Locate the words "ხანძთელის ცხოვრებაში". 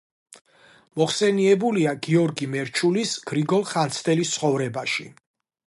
3.75-5.07